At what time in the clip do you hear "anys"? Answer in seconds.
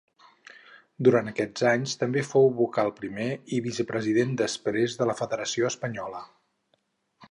1.73-1.93